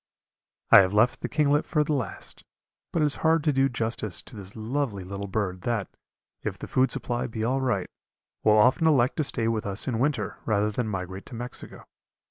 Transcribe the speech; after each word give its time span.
I 0.71 0.79
have 0.81 0.95
left 0.95 1.21
the 1.21 1.29
kinglet 1.29 1.63
for 1.63 1.83
the 1.83 1.93
last, 1.93 2.43
but 2.91 3.03
it 3.03 3.05
is 3.05 3.17
hard 3.21 3.43
to 3.43 3.53
do 3.53 3.69
justice 3.69 4.23
to 4.23 4.35
this 4.35 4.55
lovely 4.55 5.03
little 5.03 5.27
bird 5.27 5.61
that, 5.61 5.95
if 6.41 6.57
the 6.57 6.65
food 6.65 6.89
supply 6.89 7.27
be 7.27 7.43
all 7.43 7.61
right, 7.61 7.85
will 8.43 8.57
often 8.57 8.87
elect 8.87 9.17
to 9.17 9.23
stay 9.23 9.47
with 9.47 9.67
us 9.67 9.87
in 9.87 9.99
winter 9.99 10.39
rather 10.43 10.71
than 10.71 10.87
migrate 10.87 11.27
to 11.27 11.35
Mexico. 11.35 11.85